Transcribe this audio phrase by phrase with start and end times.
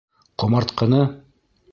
[0.43, 1.01] Ҡомартҡыны?